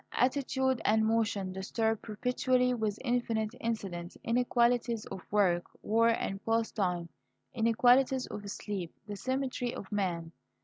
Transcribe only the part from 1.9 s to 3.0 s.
perpetually, with